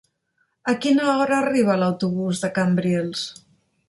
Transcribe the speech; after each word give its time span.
A 0.71 0.73
quina 0.85 1.03
hora 1.11 1.37
arriba 1.43 1.75
l'autobús 1.81 2.41
de 2.47 2.49
Cambrils? 2.57 3.27